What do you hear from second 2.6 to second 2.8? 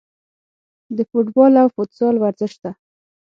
ته